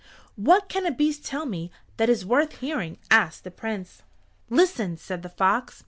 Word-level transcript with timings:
"What 0.35 0.67
can 0.67 0.87
a 0.87 0.91
beast 0.91 1.23
tell 1.23 1.45
me 1.45 1.69
that 1.97 2.09
is 2.09 2.25
worth 2.25 2.53
hearing?" 2.57 2.97
asked 3.11 3.43
the 3.43 3.51
Prince. 3.51 4.01
"Listen!" 4.49 4.97
said 4.97 5.21
the 5.21 5.29
fox. 5.29 5.79